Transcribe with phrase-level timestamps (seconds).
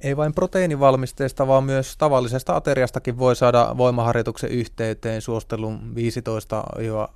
[0.00, 7.08] Ei vain proteiinivalmisteesta, vaan myös tavallisesta ateriastakin voi saada voimaharjoituksen yhteyteen suostelun 15-20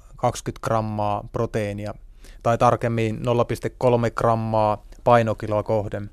[0.62, 1.94] grammaa proteiinia,
[2.42, 6.10] tai tarkemmin 0,3 grammaa painokiloa kohden.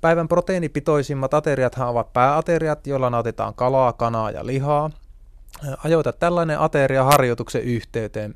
[0.00, 4.90] Päivän proteiinipitoisimmat ateriathan ovat pääateriat, joilla nautitaan kalaa, kanaa ja lihaa.
[5.84, 8.34] Ajoita tällainen ateria harjoituksen yhteyteen.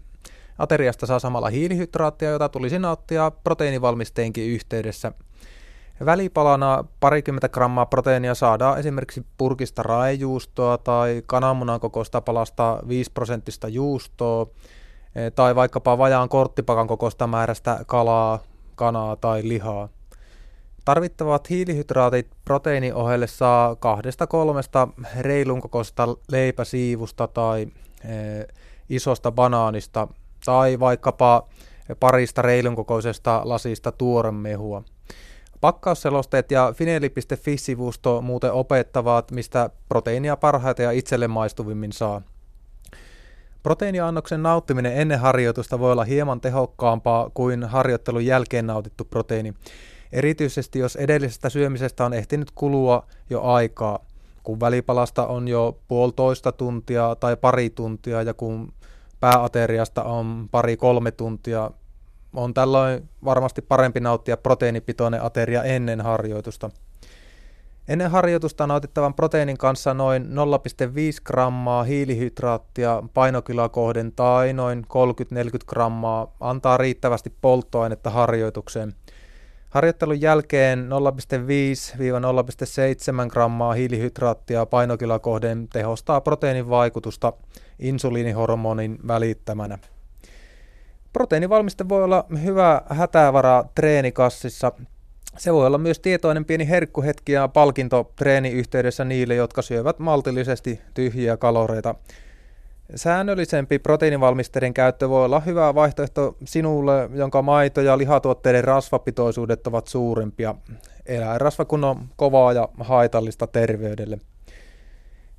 [0.59, 5.13] Ateriasta saa samalla hiilihydraattia, jota tulisi nauttia proteiinivalmisteenkin yhteydessä–
[6.05, 14.47] Välipalana parikymmentä grammaa proteiinia saadaan esimerkiksi purkista raejuustoa tai kananmunan kokoista palasta 5 prosenttista juustoa
[15.15, 18.39] e, tai vaikkapa vajaan korttipakan kokoista määrästä kalaa,
[18.75, 19.89] kanaa tai lihaa.
[20.85, 24.89] Tarvittavat hiilihydraatit proteiinin ohelle saa kahdesta kolmesta
[25.21, 27.67] reilun kokoista leipäsiivusta tai
[28.05, 28.15] e,
[28.89, 30.09] isosta banaanista
[30.45, 31.49] tai vaikkapa
[32.01, 34.83] parista reilun kokoisesta lasista tuoremehua.
[35.65, 42.23] Pakkausselosteet ja fineli.fi-sivusto muuten opettavat, mistä proteiinia parhaiten ja itselle maistuvimmin saa.
[43.63, 49.55] Proteiiniannoksen nauttiminen ennen harjoitusta voi olla hieman tehokkaampaa kuin harjoittelun jälkeen nautittu proteiini,
[50.13, 53.99] erityisesti jos edellisestä syömisestä on ehtinyt kulua jo aikaa,
[54.43, 58.73] kun välipalasta on jo puolitoista tuntia tai pari tuntia ja kun
[59.21, 61.71] pääateriasta on pari-kolme tuntia,
[62.35, 66.71] on tällöin varmasti parempi nauttia proteiinipitoinen ateria ennen harjoitusta.
[67.89, 70.29] Ennen harjoitusta nautittavan proteiinin kanssa noin 0,5
[71.25, 74.89] grammaa hiilihydraattia painokiloa kohden tai noin 30-40
[75.67, 78.95] grammaa antaa riittävästi polttoainetta harjoitukseen.
[79.71, 87.33] Harjoittelun jälkeen 0,5-0,7 grammaa hiilihydraattia painokiloa kohden tehostaa proteiinin vaikutusta
[87.79, 89.79] insuliinihormonin välittämänä.
[91.15, 94.73] Proteiinivalmiste voi olla hyvä hätävara treenikassissa.
[95.39, 101.37] Se voi olla myös tietoinen pieni herkkuhetki ja palkinto treeniyhteydessä niille, jotka syövät maltillisesti tyhjiä
[101.37, 101.95] kaloreita.
[102.95, 110.55] Säännöllisempi proteiinivalmisteiden käyttö voi olla hyvä vaihtoehto sinulle, jonka maito- ja lihatuotteiden rasvapitoisuudet ovat suurempia.
[111.07, 114.19] Eläinrasva kun on kovaa ja haitallista terveydelle.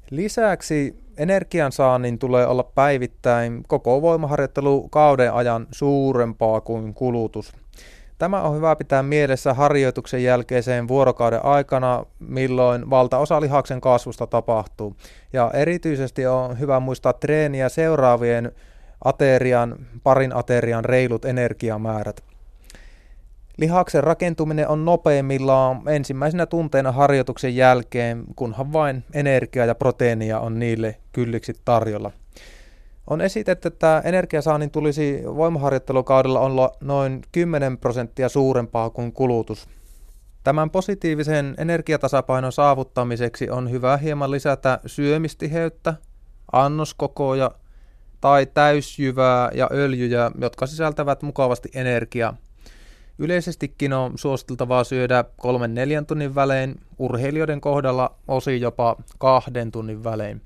[0.09, 7.53] Lisäksi energiansaannin tulee olla päivittäin koko voimaharjoittelu kauden ajan suurempaa kuin kulutus.
[8.17, 14.95] Tämä on hyvä pitää mielessä harjoituksen jälkeiseen vuorokauden aikana, milloin valtaosa lihaksen kasvusta tapahtuu.
[15.33, 18.51] Ja erityisesti on hyvä muistaa treeniä seuraavien
[19.03, 22.34] aterian, parin aterian reilut energiamäärät.
[23.57, 30.95] Lihaksen rakentuminen on nopeimmillaan ensimmäisenä tunteina harjoituksen jälkeen, kunhan vain energiaa ja proteiinia on niille
[31.11, 32.11] kylliksi tarjolla.
[33.07, 39.67] On esitetty, että energiasaannin tulisi voimaharjoittelukaudella olla noin 10 prosenttia suurempaa kuin kulutus.
[40.43, 45.93] Tämän positiivisen energiatasapainon saavuttamiseksi on hyvä hieman lisätä syömistiheyttä,
[46.51, 47.51] annoskokoja
[48.21, 52.37] tai täysjyvää ja öljyjä, jotka sisältävät mukavasti energiaa.
[53.19, 60.41] Yleisestikin on suositeltavaa syödä kolmen neljän tunnin välein, urheilijoiden kohdalla osi jopa kahden tunnin välein.